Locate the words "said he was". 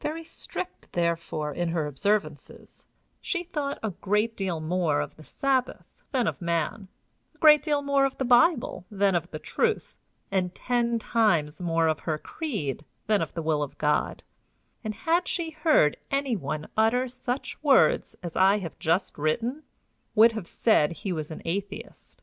20.46-21.32